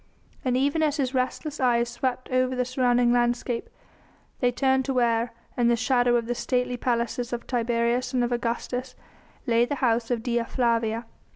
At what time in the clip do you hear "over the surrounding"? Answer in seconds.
2.31-3.13